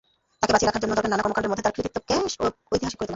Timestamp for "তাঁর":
1.65-1.75